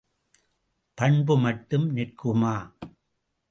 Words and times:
பண்பு 0.97 1.37
மட்டும் 1.37 1.87
நிற்குமா? 1.95 2.55